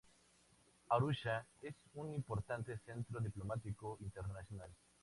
Arusha 0.89 1.45
es 1.61 1.75
un 1.93 2.11
importante 2.15 2.75
centro 2.79 3.19
diplomático 3.19 3.97
internacional. 3.99 4.71